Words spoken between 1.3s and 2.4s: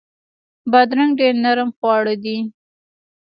نرم خواړه دي.